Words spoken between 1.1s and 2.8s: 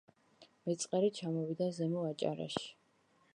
ჩამოვიდა ზემო აჭარაში